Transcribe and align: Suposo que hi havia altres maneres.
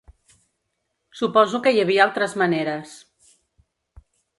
Suposo 1.21 1.61
que 1.67 1.75
hi 1.75 1.85
havia 1.85 2.03
altres 2.09 2.37
maneres. 2.45 2.99